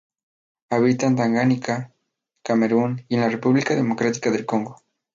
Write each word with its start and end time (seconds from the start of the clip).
Habita 0.71 1.05
en 1.05 1.15
Tanganica, 1.15 1.93
Camerún 2.41 3.05
y 3.07 3.13
en 3.17 3.21
la 3.21 3.29
República 3.29 3.75
Democrática 3.75 4.31
del 4.31 4.47
Congo. 4.47 4.81